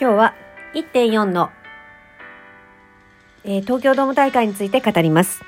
[0.00, 0.34] 今日は
[0.72, 1.50] 1.4の、
[3.44, 5.42] えー東京ドーム大会について語ります。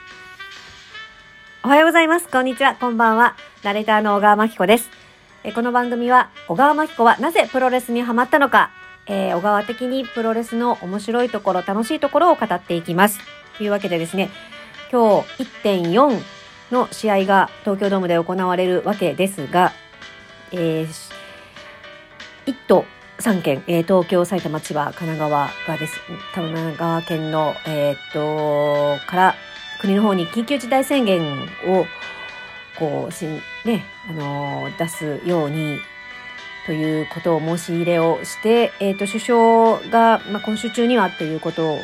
[1.65, 2.29] おはようございます。
[2.29, 2.75] こんにちは。
[2.75, 3.35] こんばんは。
[3.63, 4.91] ナレーターの小川真紀子です。
[5.43, 8.73] えーこの番組は、小川真紀子はなぜプロレスにハマったのか、
[9.07, 13.21] えー小川的にプロレスの面白いところ、楽しいところを語っていきます。
[13.57, 14.29] というわけでですね、
[14.93, 16.21] 今日1.4
[16.71, 19.73] の試合が東京ドームで行われるわけですが、
[20.51, 20.87] えー、
[22.45, 22.85] 1都
[23.23, 26.01] 3県、えー東京、埼玉、千葉、神奈川がです、
[26.35, 29.35] 神奈川県の、えーっと、から
[29.81, 31.23] 国の方に緊急事態宣言
[31.69, 31.87] を、
[32.81, 35.79] こう、しん、ね、あのー出すように、
[36.67, 41.79] ということを申し入れをして、えーっと、首相が、まあ、今週中にはっていうことを、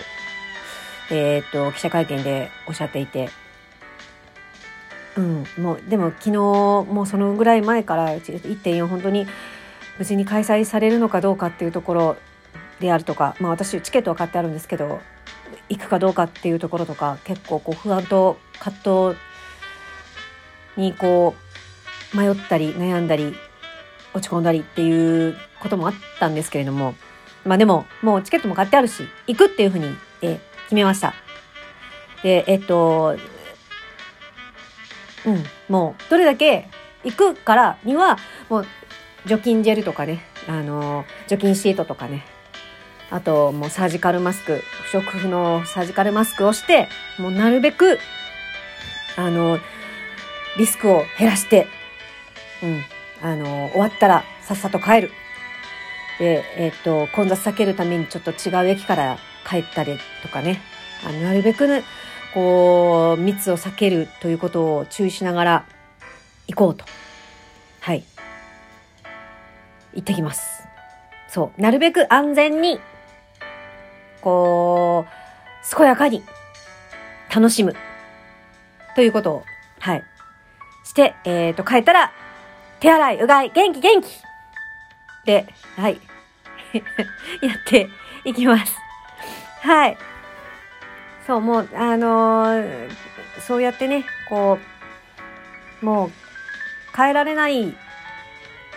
[1.13, 3.31] えーっと、記者会見でおっしゃっていて、
[5.17, 9.29] うん、もう、でも昨日、もうそのぐらい前から1.4本当に
[9.99, 12.17] 無事に開催されるのかどうかっていうところ
[12.81, 15.01] であるとか、まあ私チケットは買ってあるんですけど、
[15.69, 19.19] 行くかどうかっていうところとか、結構こう不安と葛藤
[20.77, 21.35] にこ
[22.15, 23.35] う迷ったり悩んだり
[24.15, 26.95] 落ち込んだりっていうこともあったんですけれども、
[27.45, 31.15] まあでももうチケットも買ってあるし、行くっていうふうに、え決めました。
[32.23, 33.17] で、えっと、
[35.25, 36.69] うん、もう、どれだけ
[37.05, 38.19] 行くからには、
[38.49, 38.67] もう、
[39.29, 42.25] 除菌ジェルとかね、あの、除菌シートとかね、
[43.11, 47.99] あと、もうサージカルマスク、不織布のサージカルマスクをして、もうなるべく、
[49.17, 49.59] あの、
[50.57, 51.67] リスクを減らして、
[52.63, 52.83] うん、
[53.23, 55.11] あの、終わったらさっさと帰る。
[56.19, 59.19] で、えっと、混雑避けるためにちょっと違う駅から
[59.49, 60.61] 帰ったりとかね、
[61.07, 61.85] あのなるべくね、
[62.33, 65.67] こう、密を避けるということを注意しながら
[66.47, 66.85] 行こうと。
[67.81, 68.05] はい。
[69.95, 70.65] 行ってきます。
[71.29, 71.61] そう。
[71.61, 72.81] なるべく安全に、
[74.21, 76.23] こう、健やかに
[77.35, 77.75] 楽しむ。
[78.95, 79.43] ということを、
[79.81, 80.03] はい。
[80.85, 82.13] して、えっ、と、帰ったら、
[82.81, 84.07] 手洗い、うがい、元気元気
[85.25, 85.47] で、
[85.77, 86.01] はい。
[87.43, 87.89] やって
[88.25, 88.77] いきます。
[89.63, 89.99] はい。
[91.27, 92.91] そう、もう、あのー
[93.47, 94.59] そうやってね、こ
[95.83, 96.11] う、もう、
[96.97, 97.75] 変えられない、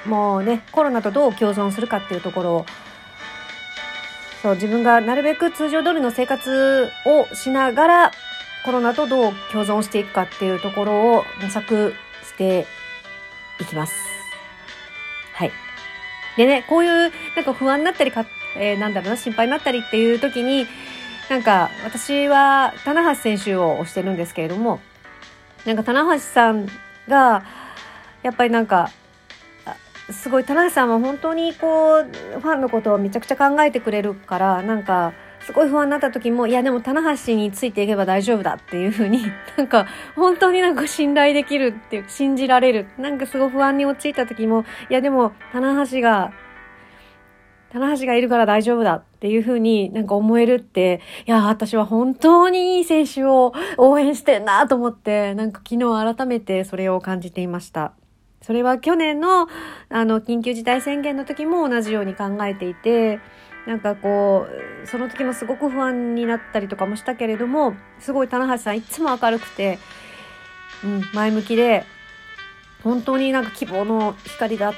[0.06, 2.66] もうね、コロナとどう共存するかっていうところを、
[4.41, 8.12] そう、自分がなるべく通常通りの生活をしながら、
[8.66, 12.66] コロナとどう共存していくかっていうところを模索して
[13.59, 13.94] いきます。
[15.34, 15.51] はい。
[16.38, 18.25] でね、こういう、なんか不安になったりか、
[18.57, 20.68] えーなんだろうな、心配になったりっていう時に、
[21.29, 24.79] なんか私は棚橋選手を推してるんですけれども、
[25.66, 26.68] なんか棚橋さん
[27.07, 27.44] が、
[28.23, 28.89] やっぱりなんか、
[30.11, 35.13] すごい棚橋さんは本当にこう、ファンのことをめちゃくちゃ考えてくれるから、なんか、
[35.45, 39.23] すごい不安になった時も、いやでも棚橋についていけば大丈夫だっていうふうに、
[39.57, 42.88] なんか本当になんか信頼できるっていう、信じられる。
[42.97, 46.31] なんかすごい不安に陥った時も、いやでも棚橋が、
[47.71, 57.94] 棚橋がいるから大丈夫だっていうふうになんか思えるって、いや、私は本当にいい選手を応援してんなと思って、なんか昨日改めてそれを感じていました。
[58.41, 59.47] それは去年の、
[59.90, 63.19] あの、緊急事態宣言の時も同じように考えていて、
[63.68, 64.47] なんかこ
[64.84, 69.78] う、その時もすごく不安になったりとかもしたけれども、すごい棚橋さんいつも明るくて、
[70.84, 71.85] うん、前向きで、
[72.84, 74.74] 本当になんか希望の光だっ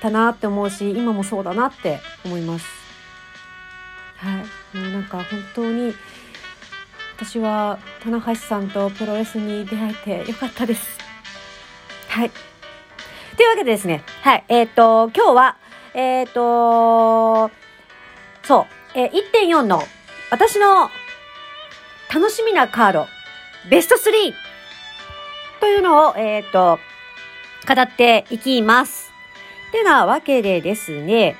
[0.00, 2.66] たなって思うし、今もそうだなって思います。
[4.18, 4.40] は
[4.72, 4.76] い。
[4.78, 5.92] もうなんか本当に、
[7.16, 10.98] 私は棚橋さんとプロレスに出会えてよかったです。
[12.08, 12.30] はい。
[13.36, 14.44] というわけでですね、はい。
[14.48, 15.56] えっ、と、今日は、
[15.94, 17.50] えっ、と、
[18.44, 19.82] そう、えー1.4の
[20.30, 20.90] 私の
[22.12, 23.06] 楽しみなカード、
[23.68, 24.32] ベスト 3!
[25.60, 26.78] というのを、えっ、と、
[27.66, 29.12] 語っていきます。
[29.72, 31.36] てなわけでですね、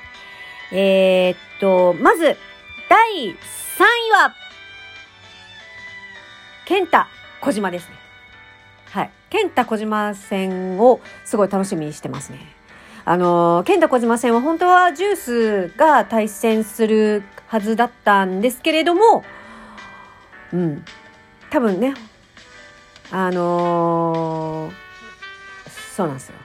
[0.73, 2.35] えっと、まず、
[2.89, 3.35] 第3位
[4.11, 4.35] は、
[6.65, 7.07] ケンタ
[7.39, 7.94] 小島ですね。
[9.35, 9.41] はい。
[9.41, 12.39] ケンタ小島戦をすごい楽しみにしてますね。
[13.03, 19.23] あのー、ケンタ小島戦は本当はジュースが対戦するはずだったんですけれども、
[20.53, 20.85] うん。
[21.49, 21.93] 多分ね、
[23.11, 24.71] あの
[25.95, 26.35] そうなんですよ。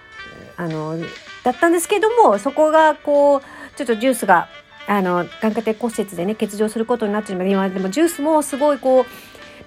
[0.56, 0.98] あの、
[1.44, 3.42] だったんですけども、そこがこう、
[3.76, 4.48] ちょっとジュースが、
[4.86, 9.04] あの、眼下底骨折でね、欠場することになってしまい今、でもジュースもすごいこう、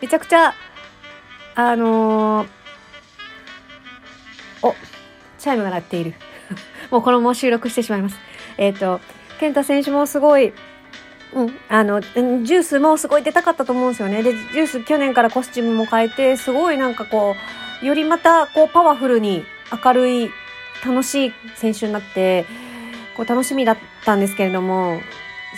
[0.01, 0.53] めちゃくちゃ、
[1.55, 2.62] あのー
[4.63, 4.73] お、
[5.37, 6.13] チャイムが鳴っている。
[6.89, 8.17] もうこのまま収録してしまいます。
[8.57, 8.99] えっ、と、
[9.39, 10.53] 健太選手もすごい、
[11.33, 14.23] うん、あの、ジュースもすごい出たかったと思うんですよね。
[14.23, 17.35] で、ジュース去年からコスチュームも変えて、すごいなんかこ
[17.81, 19.43] う、よりまたこうパワフルに
[19.83, 20.31] 明るい、
[20.85, 22.45] 楽しい選手になって、
[23.15, 25.01] こう楽しみだったんですけれども、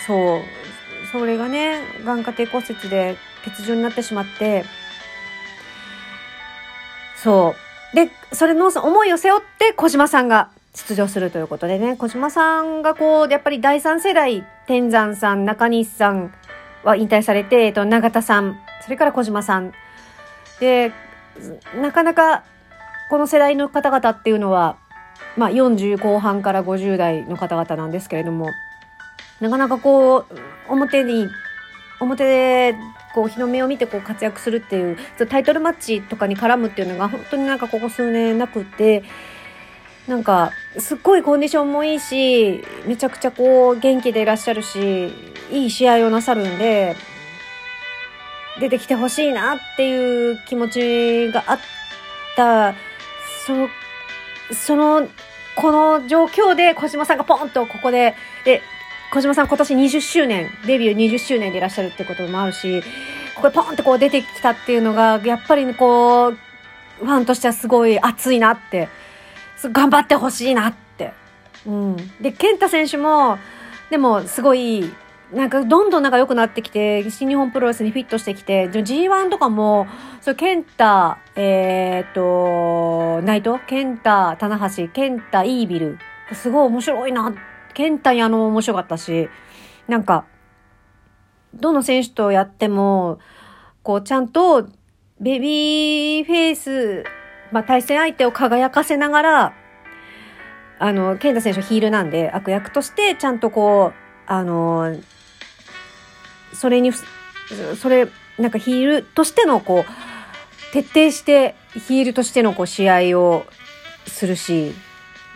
[0.06, 0.42] そう、
[1.12, 4.64] それがね、眼下底骨折で欠場になってしまって、
[7.16, 7.65] そう。
[7.94, 16.34] で、それの思いを背負って小島さんが出場するということでね、小島さんがこう、やっぱり第三世代、天山さん、中西さん
[16.84, 19.72] は引退されて、えっと、永田さん、それから小島さん。
[20.60, 20.92] で、
[21.80, 22.44] なかなか
[23.08, 24.76] この世代の方々っていうのは、
[25.36, 28.50] まあ40後半から50代の方々なんですけれども、
[29.40, 30.24] なかなかこう、
[30.68, 31.28] 表に、
[32.00, 32.74] 表で、
[33.14, 34.98] こう、日の目を見てこう活躍するっていう、
[35.28, 39.04] タイトルマッチとかに絡むっていうのが本当になんかここ数年なくて、
[40.06, 45.12] なんか、すっごいコンディションもいいし、めちゃくちゃこう、元気でいらっしゃるし、
[45.50, 46.94] いい試合をなさるんで、
[48.60, 51.58] 出てきてほしいなっていう気持ちがあっ
[52.36, 52.74] た、
[53.46, 53.68] その、
[54.52, 55.08] その、
[55.56, 58.14] この状況で小島さんがポンとここで、
[58.44, 58.62] で、
[59.12, 62.82] 小島さん今年20周年、デビュー20周年でいらっしゃるってこともあるし、
[63.36, 68.88] ここでポンとこう出てきたっていうのが、やっぱりこう、ファンとしてはすごい熱いなって、
[69.62, 71.12] 頑張ってほしいなって。
[71.66, 71.96] うん。
[72.20, 73.38] で、健太選手も、
[73.90, 74.90] でもすごい、
[75.32, 79.86] なんかどんどんなんか良くなってきて、新日本プロレスにフィットしてきて、G1 とかも、
[80.20, 83.58] そう、健太、えーっと、ナイト？
[83.66, 85.98] 健太、棚橋、健太、イービル。
[86.32, 87.55] すごい面白いなって。
[87.76, 89.28] 健太矢野も面白かったし、
[89.86, 90.24] なんか、
[91.52, 93.18] どの選手とやっても、
[93.82, 94.66] こう、ちゃんと、
[95.20, 97.04] ベビーフェイス、
[97.52, 99.54] まあ、対戦相手を輝かせながら、
[100.78, 103.94] あの、健太選手ヒールなんで、悪役として、ちゃんとこう、
[104.26, 104.96] あの、
[106.54, 106.92] それに、
[107.78, 108.08] それ、
[108.38, 113.44] なんかヒールとしての、こう、徹底して、ヒールとしての、こう、試合を
[114.06, 114.72] するし、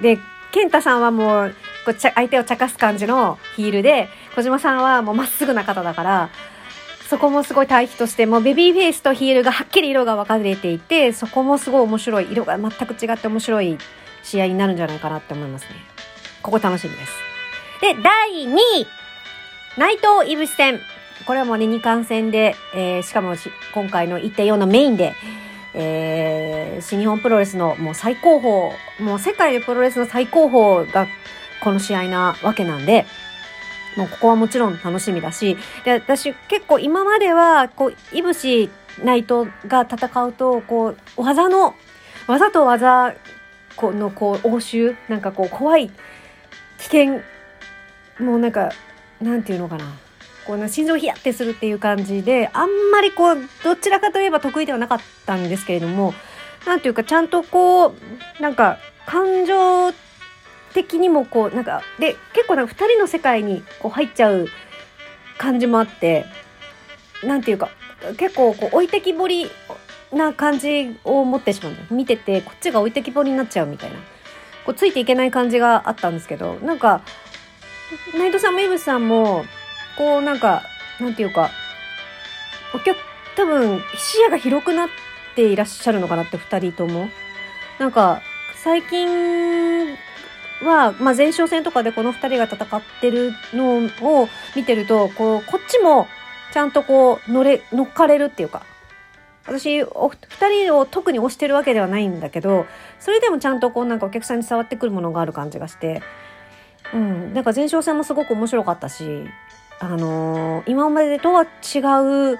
[0.01, 0.17] で、
[0.53, 1.55] 健太さんはもう、
[1.85, 6.31] こう相手を茶化す感じのヒールで、小島さんはもうまっすぐな方だから、
[7.09, 13.79] そこもすごい対比として、もうベビーフェイスとヒールがはっきり色が分かれていて、そこもすごい面白い、色が全く違って面白い
[14.23, 15.71] 試合になるんじゃないかなって思いますね。
[16.43, 17.13] ここ楽しみです。
[17.81, 18.87] で、第2位、
[19.77, 20.79] 内藤いぶし戦。
[21.27, 23.35] これはもうね、二冠戦で、えー、しかも
[23.75, 25.15] 今回の1.4のメインで、
[25.75, 31.07] えー、新日本プロレスのもう最高峰、もう世界でプロレスの最高峰が
[31.63, 33.07] この試合なわけなんで、
[33.97, 38.71] もうここはもちろん楽しみだし、で、私結構今までは、こう、いぶし
[39.03, 41.75] 内藤が戦うと、こう、技の、
[42.27, 43.15] 技と技
[43.77, 45.91] このこう、応酬、なんかこう、怖い、
[46.79, 47.21] 危険、
[48.19, 48.71] もうなんか、
[49.21, 49.85] なんていうのかな。
[50.47, 56.15] こう、心臓ヒヤってするっていう感じで、あんまりこう、どちらかといえば得意ではなかったんですけれども、
[56.67, 57.95] なんていうか、ちゃんとこう、
[58.43, 59.93] なんか、感情
[60.73, 64.49] 的にもこう、なんか、で、結構なんか二人の世界にこう入っちゃう
[65.39, 66.27] 感じもあって、
[67.23, 67.71] なんていうか、
[68.17, 69.51] 結構こう置いてきぼり
[70.13, 73.97] な感じを持ってしまう見てて、こっちが置いてきぼりになっちゃうみたいな。
[74.65, 77.03] こうついていけない感じがあったんですけど、なんか、
[78.15, 79.45] 内藤さんもイブさんも、
[79.97, 80.63] こうなんか、
[81.01, 81.51] なんていうか、
[82.75, 82.99] お客、
[83.37, 84.89] 多分視野が広くなっ
[85.35, 87.09] ていらっしゃるのかなって二人とも。
[87.79, 88.23] なんか、
[88.57, 89.97] 最近
[90.63, 96.07] は、まあ、前哨戦とかでこの二人が戦ってるのを見てると、こう、こっちも
[96.53, 98.63] ちゃんとこう、乗れ、乗っかれるっていうか、
[99.47, 102.67] 私、お二人を特に推してるわけではないんだけど、
[102.99, 106.03] それでもちゃんとこうなんかお客さんに伝わってくるものがある感じがして、
[106.93, 109.25] うん、なんか前哨戦もすごく面白かったし、
[109.81, 112.39] あのー今までとは違う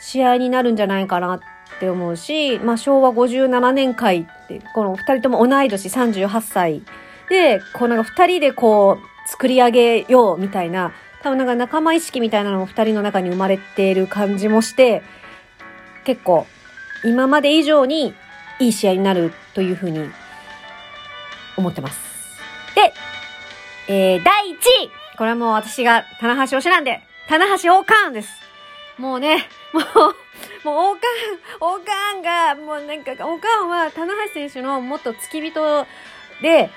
[0.00, 1.40] 試合になるんじゃないかなっ
[1.80, 6.82] て思うし、まあ昭和57年会って、この二人とも同い年38歳
[7.28, 10.92] で、こうなんか二人でこう作り上げようみたいな、
[11.22, 15.02] 多分なんか仲間意識みたいなのも二人の中に生まれている感じもして、
[16.04, 16.46] 結構
[17.04, 18.14] 今まで以上に
[18.58, 20.08] いい試合になるというふうに
[21.56, 22.00] 思ってます。
[22.74, 22.92] で、
[23.88, 24.58] えー、第1位
[25.18, 28.30] これはもう私が棚橋推しなんで、棚橋王冠です。
[28.98, 29.84] もうね、もう、
[30.64, 31.00] もう王冠、
[31.60, 35.86] 王冠が、もうなんか、王冠は棚橋選手の元付き人
[36.40, 36.70] で、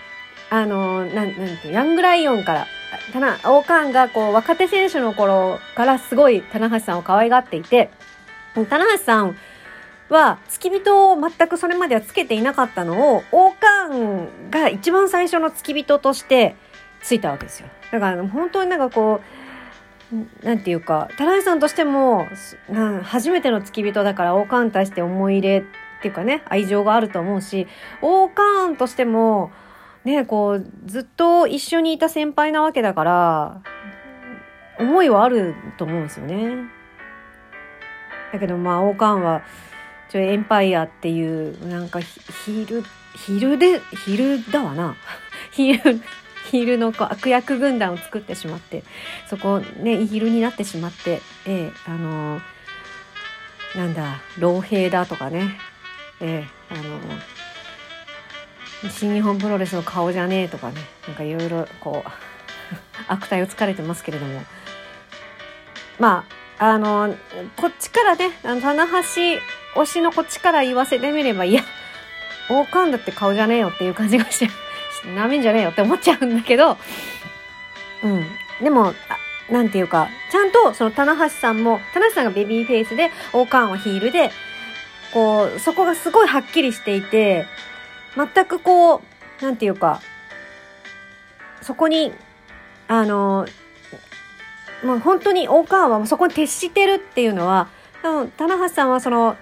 [0.52, 2.68] あの、なん、なんていう、ヤングライオンから、
[3.14, 7.90] 棚、王冠がこう、若手選手の頃からすごい棚橋さんを可愛がっていて、
[8.70, 9.38] 棚橋さん
[10.10, 16.58] は付き人を全くそれまではつけていなかったのを、王冠が一番最初の付き人として
[17.02, 17.70] ついたわけですよ。
[17.94, 19.22] だから本当になんかこ
[20.44, 22.28] う、なんていうか、田中さんとしても、
[23.04, 25.64] 初めての付き人だから王冠に対して思い入れっ
[26.02, 27.68] ていうかね、愛情があると思うし、
[28.02, 29.52] 王冠としても、
[30.04, 33.62] ね、こう、ずっと一緒にいた先輩なわけだから、
[34.80, 36.82] 思いはあると思うんですよね。
[38.32, 39.44] だけどまあ王冠は
[40.10, 42.84] ちょエンパイアっていうなんかヒール
[43.16, 44.96] ヒールでヒールだわな
[45.52, 46.02] ヒール
[46.50, 48.84] ヒールのこう悪役軍団を作ってしまって
[49.30, 55.58] そこねヒールになってしまってええあのー、なんだ老兵だとかね
[56.20, 57.20] ええあのー、
[58.90, 62.10] 新日本プロレスの顔じゃねえとかねなんかいろいろこう
[63.08, 64.42] 悪態をつかれてますけれども
[66.02, 66.26] ま
[66.58, 67.16] あ、あの、
[67.56, 68.94] こっちからね、あの、棚橋
[69.76, 71.62] 推しのこっちから言わせてみれば、いや、
[72.50, 74.50] 王冠だって顔じゃねえよっていう感じがして、
[75.16, 76.78] なめんじゃねえよって思っちゃうんだけど、
[78.04, 78.26] うん。
[78.64, 78.96] でも、
[79.50, 84.32] なんていうか、ちゃんとその棚橋さんも、棚橋さんがベビーフェイスで、王冠はヒールで、
[85.14, 87.46] こう、そこがすごいはっきりしていて、
[88.16, 89.02] 全くこ
[89.42, 90.02] う、なんていうか、
[91.62, 92.14] そこに、
[92.88, 93.48] あの、
[94.84, 97.70] もう本当に大川はそこに徹してるっていうのは、
[98.02, 99.38] でも、棚橋さんはその、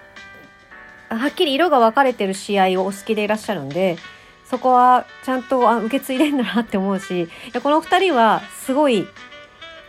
[1.08, 3.96] はっきり色が分かれてる試合をお好きでいらっしゃるんで、
[4.44, 7.28] そこはちゃんとあ受け継いでんだなって思うし、
[7.62, 9.06] この二人はすごい、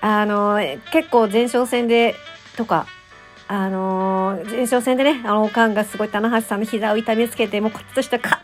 [0.01, 0.59] あの、
[0.91, 2.15] 結構前哨戦で、
[2.55, 2.87] とか、
[3.47, 8.41] あの、前哨戦でね、あの、おかんがすごい棚橋さんの膝を痛めつけて、もうこっちとしては、か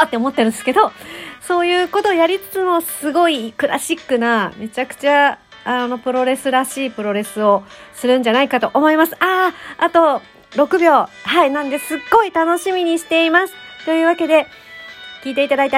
[0.00, 0.92] この野郎って思ってるんですけど、
[1.40, 7.64] そういうことをやりつつも、すごいクラシックな、めちゃくちゃあの、プロレスらしいプロレスを
[7.94, 9.14] するんじゃないかと思います。
[9.20, 11.06] ああ、あと6秒。
[11.24, 11.50] はい。
[11.50, 13.54] なんで、すっごい楽しみにしています。
[13.84, 14.46] というわけで、
[15.22, 15.76] 聞いていただいて